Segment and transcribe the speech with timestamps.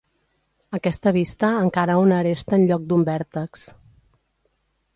[0.77, 3.69] Aquesta vista encara una aresta en lloc d’un vèrtex.